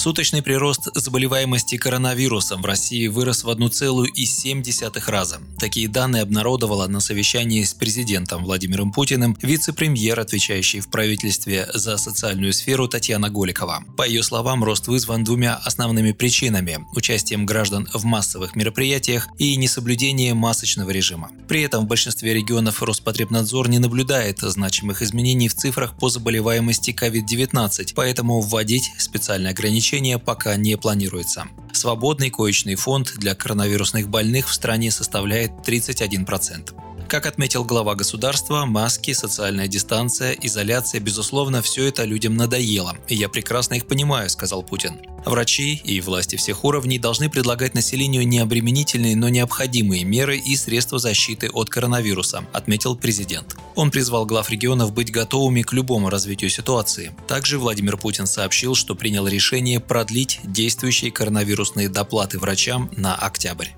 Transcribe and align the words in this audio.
Суточный 0.00 0.40
прирост 0.40 0.88
заболеваемости 0.94 1.76
коронавирусом 1.76 2.62
в 2.62 2.64
России 2.64 3.06
вырос 3.06 3.44
в 3.44 3.50
1,7 3.50 5.10
раза. 5.10 5.40
Такие 5.58 5.88
данные 5.88 6.22
обнародовала 6.22 6.86
на 6.86 7.00
совещании 7.00 7.62
с 7.62 7.74
президентом 7.74 8.44
Владимиром 8.44 8.92
Путиным 8.92 9.36
вице-премьер, 9.42 10.18
отвечающий 10.18 10.80
в 10.80 10.88
правительстве 10.88 11.68
за 11.74 11.98
социальную 11.98 12.54
сферу 12.54 12.88
Татьяна 12.88 13.28
Голикова. 13.28 13.84
По 13.98 14.08
ее 14.08 14.22
словам, 14.22 14.64
рост 14.64 14.88
вызван 14.88 15.22
двумя 15.22 15.56
основными 15.56 16.12
причинами– 16.12 16.78
участием 16.96 17.44
граждан 17.44 17.86
в 17.92 18.02
массовых 18.04 18.56
мероприятиях 18.56 19.28
и 19.36 19.54
несоблюдением 19.56 20.38
масочного 20.38 20.88
режима. 20.88 21.30
При 21.46 21.60
этом 21.60 21.84
в 21.84 21.88
большинстве 21.88 22.32
регионов 22.32 22.82
Роспотребнадзор 22.82 23.68
не 23.68 23.78
наблюдает 23.78 24.38
значимых 24.38 25.02
изменений 25.02 25.50
в 25.50 25.54
цифрах 25.54 25.94
по 25.98 26.08
заболеваемости 26.08 26.96
COVID-19, 26.98 27.92
поэтому 27.94 28.40
вводить 28.40 28.92
специальные 28.96 29.50
ограничения 29.50 29.89
ограничения 29.90 30.18
пока 30.18 30.56
не 30.56 30.76
планируется. 30.76 31.48
Свободный 31.72 32.30
коечный 32.30 32.76
фонд 32.76 33.14
для 33.16 33.34
коронавирусных 33.34 34.08
больных 34.08 34.48
в 34.48 34.54
стране 34.54 34.90
составляет 34.92 35.50
31%. 35.66 36.89
Как 37.10 37.26
отметил 37.26 37.64
глава 37.64 37.96
государства, 37.96 38.66
маски, 38.66 39.12
социальная 39.14 39.66
дистанция, 39.66 40.30
изоляция, 40.30 41.00
безусловно, 41.00 41.60
все 41.60 41.86
это 41.86 42.04
людям 42.04 42.36
надоело. 42.36 42.96
И 43.08 43.16
я 43.16 43.28
прекрасно 43.28 43.74
их 43.74 43.86
понимаю, 43.86 44.30
сказал 44.30 44.62
Путин. 44.62 45.00
Врачи 45.24 45.74
и 45.74 46.00
власти 46.00 46.36
всех 46.36 46.62
уровней 46.62 47.00
должны 47.00 47.28
предлагать 47.28 47.74
населению 47.74 48.28
необременительные, 48.28 49.16
но 49.16 49.28
необходимые 49.28 50.04
меры 50.04 50.38
и 50.38 50.54
средства 50.54 51.00
защиты 51.00 51.50
от 51.52 51.68
коронавируса, 51.68 52.44
отметил 52.52 52.94
президент. 52.94 53.56
Он 53.74 53.90
призвал 53.90 54.24
глав 54.24 54.48
регионов 54.48 54.92
быть 54.92 55.10
готовыми 55.10 55.62
к 55.62 55.72
любому 55.72 56.10
развитию 56.10 56.48
ситуации. 56.48 57.12
Также 57.26 57.58
Владимир 57.58 57.96
Путин 57.96 58.28
сообщил, 58.28 58.76
что 58.76 58.94
принял 58.94 59.26
решение 59.26 59.80
продлить 59.80 60.38
действующие 60.44 61.10
коронавирусные 61.10 61.88
доплаты 61.88 62.38
врачам 62.38 62.88
на 62.96 63.16
октябрь. 63.16 63.70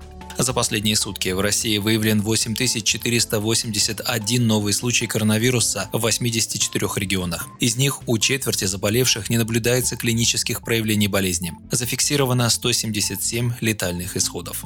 За 0.43 0.51
последние 0.51 0.97
сутки 0.97 1.29
в 1.29 1.39
России 1.39 1.77
выявлен 1.77 2.21
8481 2.21 4.45
новый 4.45 4.73
случай 4.73 5.07
коронавируса 5.07 5.89
в 5.93 5.99
84 5.99 6.85
регионах. 6.97 7.47
Из 7.61 7.77
них 7.77 8.05
у 8.09 8.17
четверти 8.17 8.65
заболевших 8.65 9.29
не 9.29 9.37
наблюдается 9.37 9.95
клинических 9.95 10.61
проявлений 10.61 11.07
болезни. 11.07 11.53
Зафиксировано 11.71 12.49
177 12.49 13.53
летальных 13.61 14.17
исходов. 14.17 14.65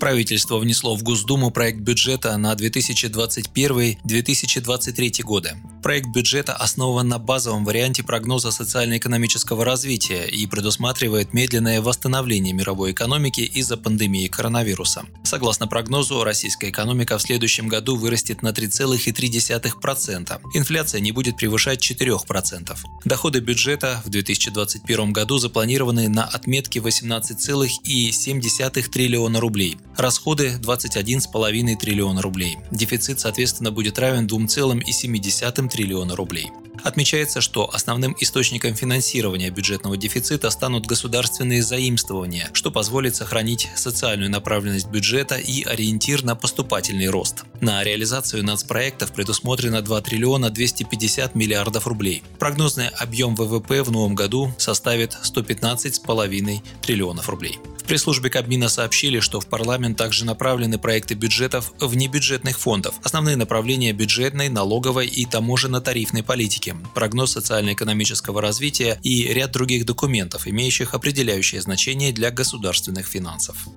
Правительство 0.00 0.56
внесло 0.56 0.96
в 0.96 1.02
Госдуму 1.02 1.50
проект 1.50 1.80
бюджета 1.80 2.34
на 2.38 2.54
2021-2023 2.54 5.22
годы. 5.24 5.58
Проект 5.84 6.08
бюджета 6.08 6.54
основан 6.54 7.08
на 7.08 7.18
базовом 7.18 7.66
варианте 7.66 8.02
прогноза 8.02 8.50
социально-экономического 8.50 9.66
развития 9.66 10.26
и 10.26 10.46
предусматривает 10.46 11.34
медленное 11.34 11.82
восстановление 11.82 12.54
мировой 12.54 12.92
экономики 12.92 13.42
из-за 13.42 13.76
пандемии 13.76 14.28
коронавируса. 14.28 15.02
Согласно 15.24 15.66
прогнозу, 15.66 16.24
российская 16.24 16.70
экономика 16.70 17.18
в 17.18 17.22
следующем 17.22 17.68
году 17.68 17.96
вырастет 17.96 18.40
на 18.40 18.52
3,3%. 18.52 20.40
Инфляция 20.54 21.02
не 21.02 21.12
будет 21.12 21.36
превышать 21.36 21.82
4%. 21.82 22.78
Доходы 23.04 23.40
бюджета 23.40 24.00
в 24.06 24.08
2021 24.08 25.12
году 25.12 25.36
запланированы 25.36 26.08
на 26.08 26.24
отметке 26.24 26.80
18,7 26.80 28.88
триллиона 28.88 29.38
рублей. 29.38 29.76
Расходы– 29.98 30.54
21,5 30.62 31.76
триллиона 31.76 32.22
рублей. 32.22 32.56
Дефицит, 32.70 33.20
соответственно, 33.20 33.70
будет 33.70 33.98
равен 33.98 34.26
2,7 34.26 35.73
триллиона 35.74 36.14
рублей. 36.14 36.52
Отмечается, 36.84 37.40
что 37.40 37.68
основным 37.74 38.16
источником 38.20 38.74
финансирования 38.74 39.50
бюджетного 39.50 39.96
дефицита 39.96 40.50
станут 40.50 40.86
государственные 40.86 41.62
заимствования, 41.62 42.48
что 42.52 42.70
позволит 42.70 43.16
сохранить 43.16 43.68
социальную 43.74 44.30
направленность 44.30 44.88
бюджета 44.88 45.36
и 45.36 45.64
ориентир 45.64 46.22
на 46.22 46.36
поступательный 46.36 47.08
рост. 47.08 47.44
На 47.60 47.82
реализацию 47.82 48.44
нацпроектов 48.44 49.12
предусмотрено 49.12 49.82
2 49.82 50.00
триллиона 50.02 50.50
250 50.50 51.34
миллиардов 51.34 51.88
рублей. 51.88 52.22
Прогнозный 52.38 52.88
объем 52.88 53.34
ВВП 53.34 53.82
в 53.82 53.90
новом 53.90 54.14
году 54.14 54.52
составит 54.58 55.16
115,5 55.24 56.62
триллионов 56.82 57.28
рублей. 57.28 57.58
В 57.84 57.86
пресс-службе 57.86 58.30
Кабмина 58.30 58.70
сообщили, 58.70 59.20
что 59.20 59.42
в 59.42 59.46
парламент 59.46 59.98
также 59.98 60.24
направлены 60.24 60.78
проекты 60.78 61.12
бюджетов 61.12 61.74
внебюджетных 61.78 62.58
фондов, 62.58 62.94
основные 63.02 63.36
направления 63.36 63.92
бюджетной, 63.92 64.48
налоговой 64.48 65.06
и 65.06 65.26
таможенно-тарифной 65.26 66.22
политики, 66.22 66.74
прогноз 66.94 67.32
социально-экономического 67.32 68.40
развития 68.40 68.98
и 69.02 69.24
ряд 69.24 69.52
других 69.52 69.84
документов, 69.84 70.48
имеющих 70.48 70.94
определяющее 70.94 71.60
значение 71.60 72.10
для 72.12 72.30
государственных 72.30 73.06
финансов. 73.06 73.68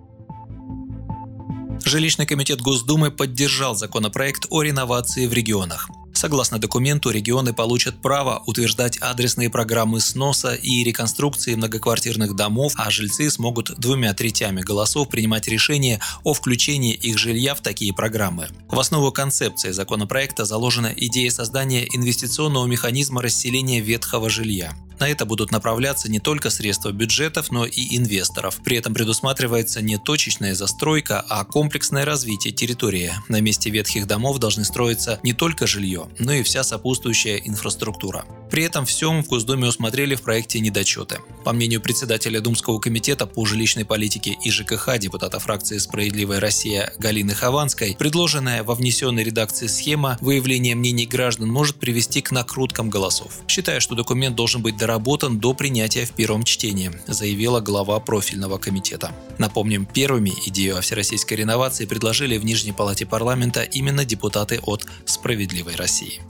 Жилищный 1.84 2.26
комитет 2.26 2.62
Госдумы 2.62 3.12
поддержал 3.12 3.76
законопроект 3.76 4.46
о 4.50 4.62
реновации 4.62 5.28
в 5.28 5.34
регионах. 5.34 5.90
Согласно 6.18 6.58
документу, 6.58 7.12
регионы 7.12 7.54
получат 7.54 8.02
право 8.02 8.42
утверждать 8.48 8.98
адресные 9.00 9.52
программы 9.52 10.00
сноса 10.00 10.56
и 10.56 10.84
реконструкции 10.84 11.54
многоквартирных 11.54 12.36
домов, 12.36 12.74
а 12.76 12.90
жильцы 12.90 13.30
смогут 13.30 13.78
двумя 13.78 14.16
третями 14.16 14.62
голосов 14.62 15.10
принимать 15.10 15.48
решение 15.48 16.00
о 16.24 16.34
включении 16.34 16.96
их 16.96 17.20
жилья 17.20 17.54
в 17.54 17.62
такие 17.62 17.94
программы. 17.94 18.50
В 18.68 18.80
основу 18.80 19.12
концепции 19.12 19.70
законопроекта 19.70 20.44
заложена 20.44 20.92
идея 20.98 21.30
создания 21.30 21.88
инвестиционного 21.96 22.66
механизма 22.66 23.22
расселения 23.22 23.80
ветхого 23.80 24.28
жилья. 24.28 24.74
На 25.00 25.10
это 25.10 25.26
будут 25.26 25.52
направляться 25.52 26.10
не 26.10 26.20
только 26.20 26.50
средства 26.50 26.92
бюджетов, 26.92 27.52
но 27.52 27.66
и 27.66 27.98
инвесторов. 27.98 28.60
При 28.64 28.78
этом 28.78 28.94
предусматривается 28.94 29.82
не 29.82 29.98
точечная 29.98 30.56
застройка, 30.56 31.24
а 31.30 31.44
комплексное 31.46 32.06
развитие 32.06 32.54
территории. 32.54 33.14
На 33.28 33.42
месте 33.42 33.70
ветхих 33.70 34.08
домов 34.08 34.40
должны 34.40 34.64
строиться 34.64 35.20
не 35.24 35.34
только 35.34 35.68
жилье, 35.68 36.10
но 36.20 36.34
и 36.34 36.44
вся 36.44 36.64
сопутствующая 36.64 37.38
инфраструктура. 37.38 38.26
При 38.50 38.64
этом 38.64 38.86
всем 38.86 39.24
в 39.24 39.28
Госдуме 39.28 39.68
усмотрели 39.68 40.16
в 40.16 40.22
проекте 40.22 40.60
недочеты. 40.60 41.20
По 41.44 41.54
мнению 41.54 41.82
председателя 41.82 42.40
Думского 42.40 42.80
комитета 42.80 43.26
по 43.26 43.46
жилищной 43.46 43.86
политике 43.86 44.38
и 44.44 44.50
ЖКХ 44.50 44.98
депутата 44.98 45.40
фракции 45.40 45.78
«Справедливая 45.78 46.40
Россия» 46.40 46.94
Галины 46.98 47.34
Хованской, 47.34 47.96
предложенная 47.98 48.64
во 48.64 48.76
внесенной 48.76 49.24
редакции 49.24 49.68
схема 49.68 50.18
выявления 50.22 50.76
мнений 50.76 51.06
граждан 51.06 51.50
может 51.50 51.78
привести 51.78 52.22
к 52.22 52.32
накруткам 52.32 52.90
голосов. 52.90 53.40
Считая, 53.48 53.80
что 53.80 53.96
документ 53.96 54.36
должен 54.36 54.62
быть 54.62 54.78
доработан 54.78 55.40
до 55.40 55.54
принятия 55.54 56.06
в 56.06 56.12
первом 56.12 56.44
чтении, 56.44 56.92
заявила 57.08 57.60
глава 57.60 58.00
профильного 58.00 58.58
комитета. 58.58 59.12
Напомним, 59.38 59.86
первыми 59.86 60.34
идею 60.46 60.78
о 60.78 60.82
всероссийской 60.82 61.38
реновации 61.38 61.86
предложили 61.86 62.38
в 62.38 62.46
Нижней 62.46 62.72
палате 62.72 63.06
парламента 63.06 63.64
именно 63.64 64.06
депутаты 64.06 64.60
от 64.64 64.86
«Справедливой 65.06 65.76
России». 65.76 66.22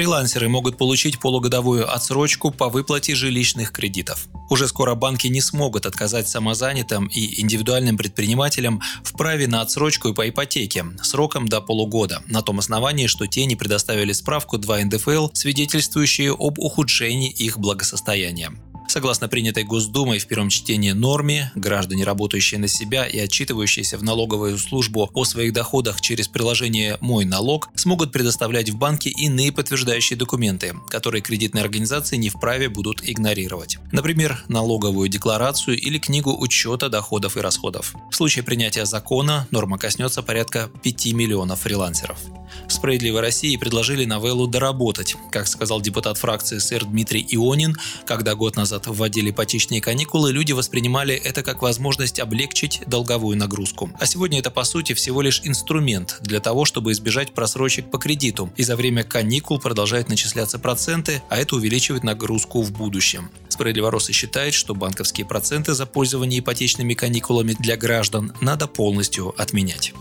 Фрилансеры 0.00 0.48
могут 0.48 0.78
получить 0.78 1.20
полугодовую 1.20 1.94
отсрочку 1.94 2.50
по 2.50 2.70
выплате 2.70 3.14
жилищных 3.14 3.70
кредитов. 3.70 4.28
Уже 4.48 4.66
скоро 4.66 4.94
банки 4.94 5.26
не 5.26 5.42
смогут 5.42 5.84
отказать 5.84 6.26
самозанятым 6.26 7.04
и 7.08 7.42
индивидуальным 7.42 7.98
предпринимателям 7.98 8.80
в 9.04 9.12
праве 9.12 9.46
на 9.46 9.60
отсрочку 9.60 10.14
по 10.14 10.26
ипотеке 10.26 10.86
сроком 11.02 11.48
до 11.48 11.60
полугода, 11.60 12.22
на 12.28 12.40
том 12.40 12.60
основании, 12.60 13.08
что 13.08 13.26
те 13.26 13.44
не 13.44 13.56
предоставили 13.56 14.12
справку 14.12 14.56
2 14.56 14.84
НДФЛ, 14.84 15.28
свидетельствующие 15.34 16.32
об 16.32 16.58
ухудшении 16.58 17.30
их 17.30 17.58
благосостояния. 17.58 18.52
Согласно 18.90 19.28
принятой 19.28 19.62
Госдумой 19.62 20.18
в 20.18 20.26
первом 20.26 20.48
чтении 20.48 20.90
норме, 20.90 21.52
граждане, 21.54 22.02
работающие 22.02 22.58
на 22.58 22.66
себя 22.66 23.06
и 23.06 23.20
отчитывающиеся 23.20 23.96
в 23.96 24.02
налоговую 24.02 24.58
службу 24.58 25.08
о 25.14 25.24
своих 25.24 25.52
доходах 25.52 26.00
через 26.00 26.26
приложение 26.26 26.98
«Мой 27.00 27.24
налог», 27.24 27.68
смогут 27.76 28.10
предоставлять 28.10 28.68
в 28.68 28.76
банке 28.76 29.08
иные 29.08 29.52
подтверждающие 29.52 30.18
документы, 30.18 30.74
которые 30.88 31.22
кредитные 31.22 31.62
организации 31.62 32.16
не 32.16 32.30
вправе 32.30 32.68
будут 32.68 33.08
игнорировать. 33.08 33.78
Например, 33.92 34.42
налоговую 34.48 35.08
декларацию 35.08 35.80
или 35.80 36.00
книгу 36.00 36.36
учета 36.36 36.88
доходов 36.88 37.36
и 37.36 37.40
расходов. 37.40 37.94
В 38.10 38.16
случае 38.16 38.42
принятия 38.42 38.86
закона 38.86 39.46
норма 39.52 39.78
коснется 39.78 40.20
порядка 40.20 40.68
5 40.82 41.12
миллионов 41.12 41.60
фрилансеров. 41.60 42.18
В 42.66 42.72
«Справедливой 42.72 43.20
России» 43.20 43.56
предложили 43.56 44.04
новеллу 44.04 44.48
доработать. 44.48 45.14
Как 45.30 45.46
сказал 45.46 45.80
депутат 45.80 46.18
фракции 46.18 46.58
сэр 46.58 46.84
Дмитрий 46.84 47.24
Ионин, 47.30 47.76
когда 48.04 48.34
год 48.34 48.56
назад 48.80 48.98
вводили 48.98 49.30
ипотечные 49.30 49.80
каникулы, 49.80 50.32
люди 50.32 50.52
воспринимали 50.52 51.14
это 51.14 51.42
как 51.42 51.62
возможность 51.62 52.20
облегчить 52.20 52.82
долговую 52.86 53.36
нагрузку. 53.36 53.90
А 53.98 54.06
сегодня 54.06 54.38
это 54.38 54.50
по 54.50 54.64
сути 54.64 54.94
всего 54.94 55.22
лишь 55.22 55.40
инструмент 55.44 56.18
для 56.22 56.40
того, 56.40 56.64
чтобы 56.64 56.92
избежать 56.92 57.32
просрочек 57.32 57.90
по 57.90 57.98
кредиту. 57.98 58.50
И 58.56 58.62
за 58.62 58.76
время 58.76 59.02
каникул 59.04 59.58
продолжают 59.58 60.08
начисляться 60.08 60.58
проценты, 60.58 61.22
а 61.28 61.36
это 61.36 61.56
увеличивает 61.56 62.04
нагрузку 62.04 62.62
в 62.62 62.72
будущем. 62.72 63.30
Справедливоросы 63.48 64.12
считает, 64.12 64.54
что 64.54 64.74
банковские 64.74 65.26
проценты 65.26 65.74
за 65.74 65.86
пользование 65.86 66.40
ипотечными 66.40 66.94
каникулами 66.94 67.54
для 67.58 67.76
граждан 67.76 68.32
надо 68.40 68.66
полностью 68.66 69.34
отменять. 69.40 69.92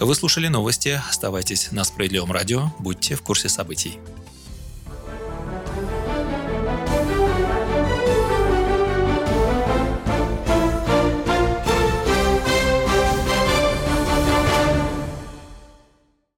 Вы 0.00 0.14
слушали 0.14 0.48
новости. 0.48 1.00
Оставайтесь 1.10 1.70
на 1.72 1.84
Справедливом 1.84 2.32
радио. 2.32 2.70
Будьте 2.78 3.14
в 3.14 3.22
курсе 3.22 3.48
событий. 3.48 3.98